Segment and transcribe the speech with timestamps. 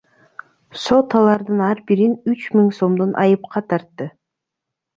[0.83, 4.13] Сот алардын ар бирин үч миң сомдон айыпка тартты.